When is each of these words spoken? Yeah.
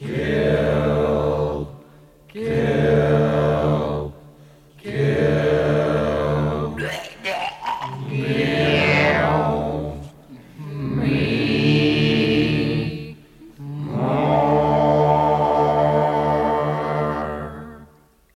Yeah. 0.00 0.29